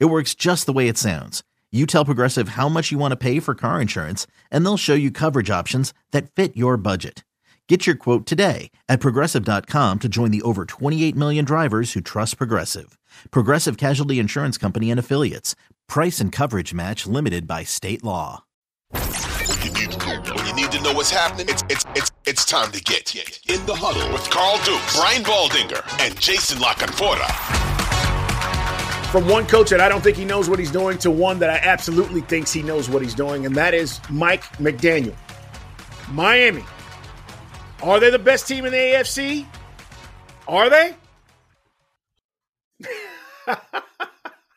[0.00, 1.42] It works just the way it sounds.
[1.72, 4.94] You tell Progressive how much you want to pay for car insurance, and they'll show
[4.94, 7.24] you coverage options that fit your budget.
[7.68, 12.36] Get your quote today at progressive.com to join the over 28 million drivers who trust
[12.38, 12.96] Progressive.
[13.30, 15.56] Progressive Casualty Insurance Company and Affiliates.
[15.88, 18.44] Price and coverage match limited by state law.
[18.92, 23.14] When you need to know, what's happening, it's it's it's it's time to get
[23.48, 27.53] in the huddle with Carl Dukes, Brian Baldinger, and Jason La Canfora.
[29.14, 31.48] From one coach that I don't think he knows what he's doing to one that
[31.48, 35.14] I absolutely thinks he knows what he's doing, and that is Mike McDaniel.
[36.10, 36.64] Miami.
[37.80, 39.46] Are they the best team in the AFC?
[40.48, 40.96] Are they?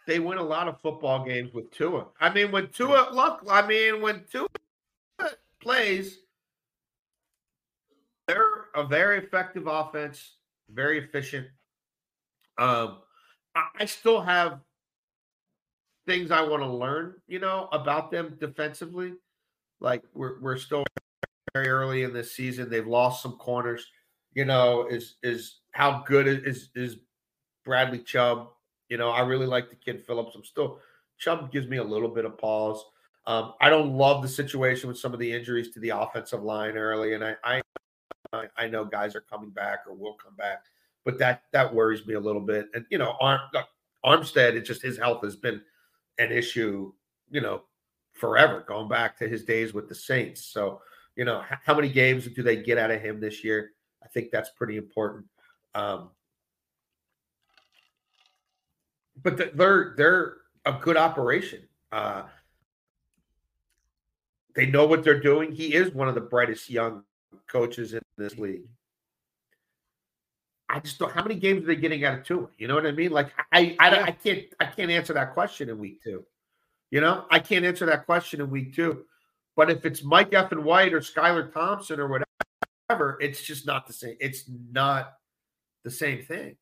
[0.08, 2.08] they win a lot of football games with Tua.
[2.20, 4.48] I mean, when Tua look, I mean, when Tua
[5.62, 6.18] plays,
[8.28, 10.32] they're a very effective offense,
[10.68, 11.46] very efficient.
[12.58, 12.98] Um,
[13.80, 14.60] I, still have
[16.06, 19.14] things I want to learn, you know, about them defensively.
[19.80, 20.84] Like we're we're still
[21.54, 22.70] very early in this season.
[22.70, 23.86] They've lost some corners.
[24.34, 26.98] You know, is is how good is is
[27.64, 28.50] Bradley Chubb?
[28.90, 30.36] You know, I really like the kid Phillips.
[30.36, 30.80] I'm still
[31.18, 32.84] Chubb gives me a little bit of pause.
[33.26, 36.78] Um, I don't love the situation with some of the injuries to the offensive line
[36.78, 37.62] early, and I
[38.34, 40.64] I, I know guys are coming back or will come back,
[41.08, 42.68] but that that worries me a little bit.
[42.74, 43.40] And you know, Arm,
[44.06, 45.62] Armstead, it's just his health has been
[46.20, 46.92] an issue.
[47.32, 47.64] You know,
[48.12, 50.44] forever going back to his days with the Saints.
[50.44, 50.82] So
[51.16, 53.72] you know, how many games do they get out of him this year?
[54.04, 55.28] I think that's pretty important.
[55.74, 56.10] Um,
[59.24, 61.62] but they're they're a good operation.
[61.90, 62.24] Uh,
[64.56, 65.54] they know what they're doing.
[65.54, 67.04] He is one of the brightest young
[67.48, 68.68] coaches in this league.
[70.78, 71.12] I just don't.
[71.12, 72.48] How many games are they getting out of Tua?
[72.60, 73.10] You know what I mean?
[73.10, 76.24] Like I, I, I can't, I can't answer that question in week two.
[76.92, 79.06] You know, I can't answer that question in week two.
[79.56, 82.08] But if it's Mike F and White or Skylar Thompson or
[82.90, 84.18] whatever, it's just not the same.
[84.20, 85.14] It's not
[85.84, 86.58] the same thing.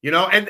[0.00, 0.48] You know, and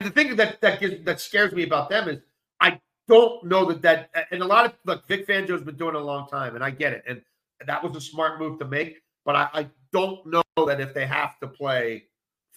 [0.00, 2.18] the thing that that gives, that scares me about them is
[2.60, 6.00] I don't know that that and a lot of look Vic Fangio's been doing it
[6.00, 7.22] a long time and I get it and
[7.66, 11.06] that was a smart move to make but I, I don't know that if they
[11.06, 12.04] have to play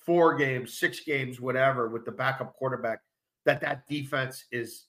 [0.05, 2.99] four games six games whatever with the backup quarterback
[3.45, 4.85] that that defense is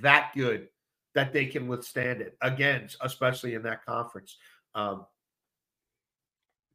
[0.00, 0.68] that good
[1.14, 4.36] that they can withstand it again especially in that conference
[4.74, 5.04] um,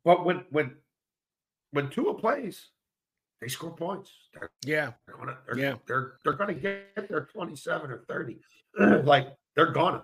[0.06, 0.76] but when when
[1.72, 2.70] when Tua plays
[3.42, 4.12] they score points.
[4.34, 8.40] They're, yeah, they're gonna, they're, yeah, they're they're gonna get their twenty-seven or thirty.
[8.80, 10.04] like they're gonna.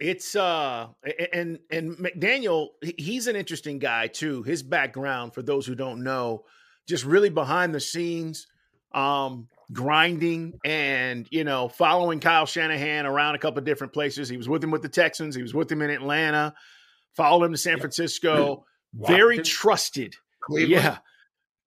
[0.00, 0.88] It's uh
[1.32, 4.42] and and McDaniel, he's an interesting guy too.
[4.42, 6.44] His background, for those who don't know,
[6.86, 8.46] just really behind the scenes.
[8.92, 14.28] Um, grinding and you know following Kyle Shanahan around a couple of different places.
[14.28, 15.34] He was with him with the Texans.
[15.34, 16.54] He was with him in Atlanta.
[17.14, 18.64] Followed him to San Francisco.
[18.94, 20.14] Very trusted.
[20.40, 20.70] Cleveland.
[20.70, 20.98] Yeah,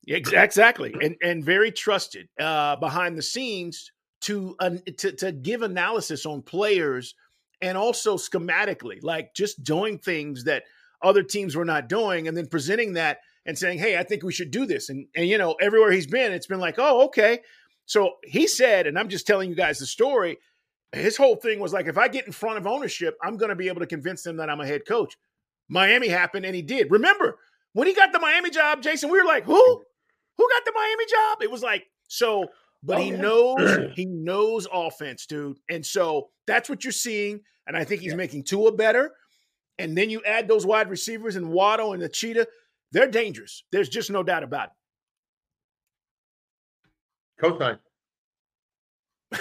[0.08, 3.92] exactly, and and very trusted uh, behind the scenes
[4.22, 7.14] to, uh, to to give analysis on players
[7.62, 10.64] and also schematically, like just doing things that
[11.02, 14.34] other teams were not doing, and then presenting that and saying, "Hey, I think we
[14.34, 17.42] should do this." And and you know, everywhere he's been, it's been like, "Oh, okay."
[17.86, 20.38] So he said, and I'm just telling you guys the story.
[20.94, 23.56] His whole thing was like, if I get in front of ownership, I'm going to
[23.56, 25.18] be able to convince them that I'm a head coach.
[25.70, 26.92] Miami happened, and he did.
[26.92, 27.38] Remember
[27.74, 29.10] when he got the Miami job, Jason?
[29.10, 29.84] We were like, "Who?
[30.38, 32.46] Who got the Miami job?" It was like so.
[32.84, 33.22] But oh, he yeah.
[33.22, 37.42] knows he knows offense, dude, and so that's what you're seeing.
[37.68, 38.18] And I think he's yeah.
[38.18, 39.14] making Tua better.
[39.78, 42.48] And then you add those wide receivers and Waddle and the Cheetah,
[42.92, 43.64] they're dangerous.
[43.72, 44.70] There's just no doubt about
[47.40, 47.44] it.
[47.44, 47.80] Cosign.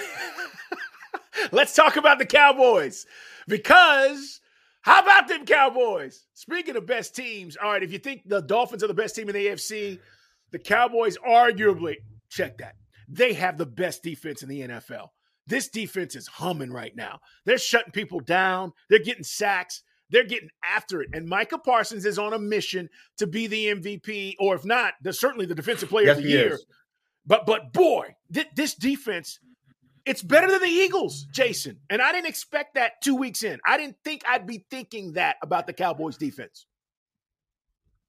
[1.51, 3.05] Let's talk about the Cowboys
[3.47, 4.39] because
[4.81, 6.25] how about them Cowboys?
[6.33, 9.29] Speaking of best teams, all right, if you think the Dolphins are the best team
[9.29, 9.99] in the AFC,
[10.51, 11.97] the Cowboys arguably,
[12.29, 12.75] check that.
[13.11, 15.09] They have the best defense in the NFL.
[15.47, 17.19] This defense is humming right now.
[17.45, 19.83] They're shutting people down, they're getting sacks.
[20.11, 21.07] They're getting after it.
[21.13, 25.13] And Micah Parsons is on a mission to be the MVP, or if not, the,
[25.13, 26.53] certainly the defensive player yes, of the year.
[26.55, 26.65] Is.
[27.25, 29.39] But but boy, th- this defense,
[30.05, 31.79] it's better than the Eagles, Jason.
[31.89, 33.59] And I didn't expect that two weeks in.
[33.65, 36.65] I didn't think I'd be thinking that about the Cowboys defense.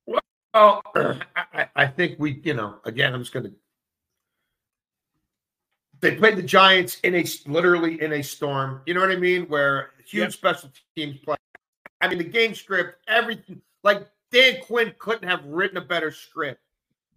[0.06, 3.52] Well, I, I think we, you know, again, I'm just going to.
[6.02, 8.82] They played the Giants in a literally in a storm.
[8.86, 9.44] You know what I mean?
[9.46, 10.32] Where huge yep.
[10.32, 11.36] special teams play
[12.02, 13.62] I mean, the game script, everything.
[13.84, 16.60] Like Dan Quinn couldn't have written a better script,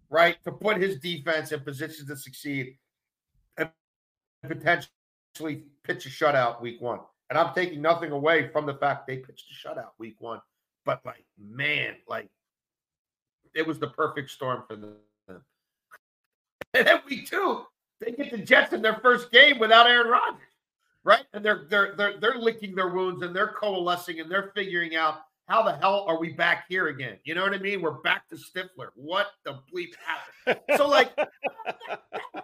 [0.08, 2.76] right, to put his defense in positions to succeed
[3.58, 3.68] and
[4.42, 7.00] potentially pitch a shutout week one.
[7.28, 10.40] And I'm taking nothing away from the fact they pitched a shutout week one,
[10.84, 12.28] but like, man, like
[13.54, 14.94] it was the perfect storm for them.
[16.74, 17.64] And then week two,
[18.00, 20.42] they get the Jets in their first game without Aaron Rodgers
[21.06, 21.24] right?
[21.32, 25.20] And they're they're they're they're licking their wounds and they're coalescing and they're figuring out
[25.48, 27.18] how the hell are we back here again?
[27.24, 27.80] You know what I mean?
[27.80, 28.88] We're back to Stifler.
[28.96, 30.60] What the bleep happened?
[30.76, 31.12] so like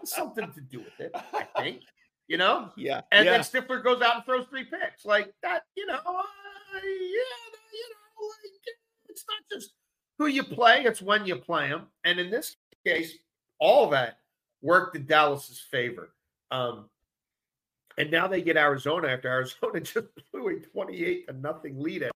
[0.04, 1.82] something to do with it, I think.
[2.28, 2.70] You know?
[2.76, 3.00] Yeah.
[3.10, 3.32] And yeah.
[3.32, 5.04] then Stifler goes out and throws three picks.
[5.04, 6.22] Like that, you know, uh,
[6.84, 6.88] yeah,
[7.72, 8.76] you know, like
[9.08, 9.72] it's not just
[10.18, 11.88] who you play, it's when you play them.
[12.04, 12.56] And in this
[12.86, 13.18] case,
[13.58, 14.18] all that
[14.62, 16.12] worked in Dallas's favor.
[16.50, 16.86] Um,
[17.98, 22.12] and now they get Arizona after Arizona just blew a 28 to nothing lead at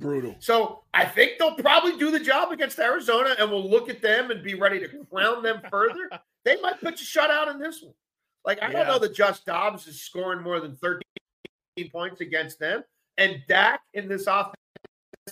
[0.00, 0.36] brutal.
[0.38, 4.30] So I think they'll probably do the job against Arizona and we'll look at them
[4.30, 6.10] and be ready to crown them further.
[6.44, 7.92] They might put a shutout in this one.
[8.42, 8.72] Like, I yeah.
[8.72, 11.02] don't know that Josh Dobbs is scoring more than 13
[11.90, 12.84] points against them.
[13.18, 14.54] And Dak in this offense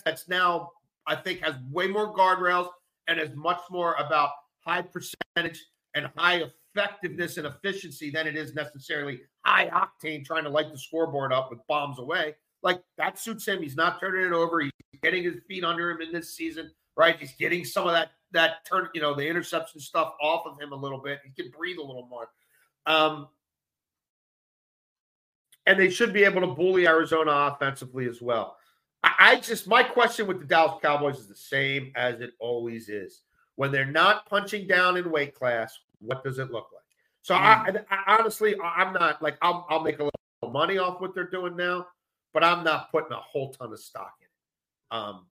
[0.05, 0.71] that's now,
[1.07, 2.69] I think, has way more guardrails
[3.07, 4.29] and is much more about
[4.59, 5.65] high percentage
[5.97, 6.43] and high
[6.75, 11.49] effectiveness and efficiency than it is necessarily high octane trying to light the scoreboard up
[11.49, 12.35] with bombs away.
[12.63, 13.61] Like that suits him.
[13.61, 14.61] He's not turning it over.
[14.61, 14.71] He's
[15.01, 17.19] getting his feet under him in this season, right?
[17.19, 20.73] He's getting some of that that turn, you know, the interception stuff off of him
[20.73, 21.19] a little bit.
[21.23, 22.29] He can breathe a little more.
[22.85, 23.29] Um,
[25.65, 28.57] and they should be able to bully Arizona offensively as well.
[29.03, 32.89] I, I just my question with the Dallas Cowboys is the same as it always
[32.89, 33.21] is.
[33.55, 36.83] When they're not punching down in weight class, what does it look like?
[37.21, 37.39] So mm.
[37.39, 41.29] I, I, honestly, I'm not like I'll, I'll make a little money off what they're
[41.29, 41.87] doing now,
[42.33, 44.99] but I'm not putting a whole ton of stock in it.
[44.99, 45.25] Um,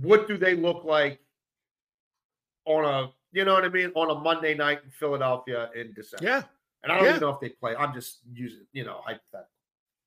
[0.00, 1.20] what do they look like
[2.64, 6.24] on a you know what I mean on a Monday night in Philadelphia in December?
[6.24, 6.42] Yeah,
[6.82, 7.10] and I don't yeah.
[7.10, 7.76] even know if they play.
[7.76, 9.50] I'm just using you know hypothetical.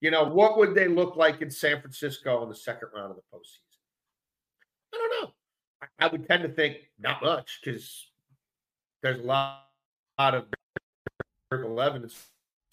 [0.02, 3.16] You know what would they look like in San Francisco in the second round of
[3.18, 3.60] the postseason?
[4.94, 5.34] I don't know.
[5.82, 8.08] I, I would tend to think not much because
[9.02, 9.69] there's a lot
[10.20, 10.46] of
[11.52, 12.10] 11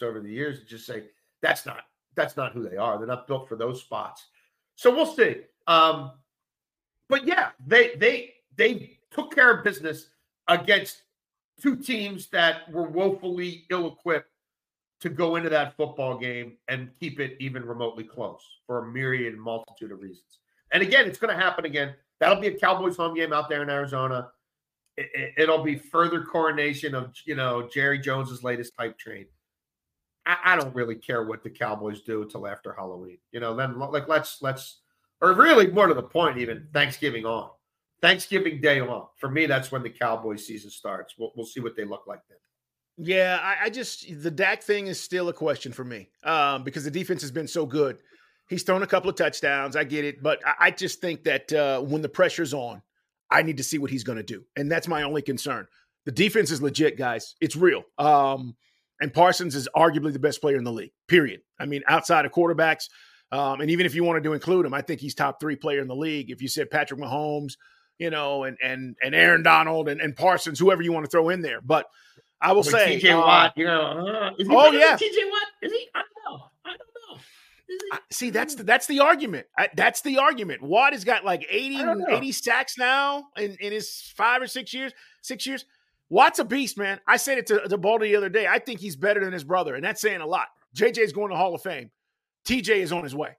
[0.02, 1.04] over the years and just say
[1.40, 1.84] that's not
[2.14, 2.98] that's not who they are.
[2.98, 4.26] They're not built for those spots.
[4.74, 5.42] So we'll see.
[5.66, 6.12] Um,
[7.08, 10.08] but yeah, they they they took care of business
[10.48, 11.02] against
[11.60, 14.30] two teams that were woefully ill-equipped
[15.00, 19.36] to go into that football game and keep it even remotely close for a myriad
[19.36, 20.38] multitude of reasons.
[20.72, 21.94] And again, it's going to happen again.
[22.18, 24.30] That'll be a Cowboys home game out there in Arizona
[24.96, 29.26] it, will be further coronation of you know Jerry Jones's latest hype train.
[30.24, 33.18] I, I, don't really care what the Cowboys do until after Halloween.
[33.32, 34.80] You know, then like let's let's
[35.20, 37.50] or really more to the point, even Thanksgiving on.
[38.02, 39.06] Thanksgiving Day on.
[39.16, 41.14] For me, that's when the Cowboy season starts.
[41.18, 42.38] We'll, we'll see what they look like then.
[42.98, 46.84] Yeah, I, I, just the Dak thing is still a question for me um, because
[46.84, 47.98] the defense has been so good.
[48.48, 49.76] He's thrown a couple of touchdowns.
[49.76, 52.80] I get it, but I, I just think that uh, when the pressure's on,
[53.30, 55.66] I need to see what he's going to do, and that's my only concern.
[56.04, 57.34] The defense is legit, guys.
[57.40, 57.82] It's real.
[57.98, 58.56] Um,
[59.00, 60.92] and Parsons is arguably the best player in the league.
[61.08, 61.40] Period.
[61.58, 62.88] I mean, outside of quarterbacks,
[63.32, 65.80] um, and even if you wanted to include him, I think he's top three player
[65.80, 66.30] in the league.
[66.30, 67.54] If you said Patrick Mahomes,
[67.98, 71.28] you know, and and and Aaron Donald and, and Parsons, whoever you want to throw
[71.30, 71.86] in there, but
[72.40, 73.52] I will say TJ uh, Watt.
[73.56, 75.48] You know, uh, is he oh yeah, TJ Watt.
[75.62, 75.88] Is he?
[75.94, 76.34] I don't know.
[76.34, 76.45] I don't know.
[77.92, 79.46] I, see, that's the, that's the argument.
[79.58, 80.62] I, that's the argument.
[80.62, 84.92] Watt has got like 80, 80 sacks now in, in his five or six years.
[85.22, 85.64] Six years.
[86.08, 87.00] Watt's a beast, man.
[87.06, 88.46] I said it to, to Baldy the other day.
[88.46, 90.48] I think he's better than his brother, and that's saying a lot.
[90.76, 91.90] JJ is going to Hall of Fame.
[92.46, 93.36] TJ is on his way.